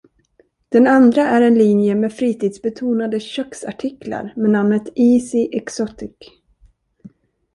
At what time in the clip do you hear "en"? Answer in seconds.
1.41-1.55